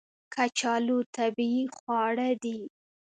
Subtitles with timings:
[0.33, 2.59] کچالو طبیعي خواړه دي